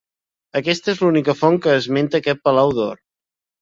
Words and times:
Aquesta 0.59 0.91
és 0.95 1.03
l'única 1.03 1.37
font 1.43 1.61
que 1.69 1.79
esmenta 1.83 2.25
aquest 2.25 2.45
palau 2.51 2.79
d'or. 2.83 3.03